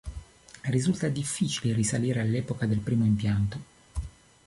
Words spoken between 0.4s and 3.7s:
Risulta difficile risalire all'epoca del primo impianto.